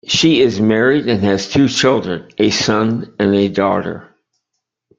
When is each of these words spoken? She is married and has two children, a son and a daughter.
She 0.07 0.41
is 0.41 0.59
married 0.59 1.07
and 1.07 1.23
has 1.23 1.47
two 1.47 1.69
children, 1.69 2.29
a 2.39 2.49
son 2.49 3.13
and 3.19 3.35
a 3.35 3.49
daughter. 3.49 4.09